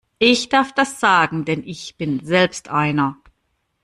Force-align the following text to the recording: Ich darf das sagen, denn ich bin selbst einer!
Ich 0.17 0.49
darf 0.49 0.73
das 0.73 0.99
sagen, 0.99 1.45
denn 1.45 1.61
ich 1.63 1.95
bin 1.95 2.25
selbst 2.25 2.69
einer! 2.69 3.17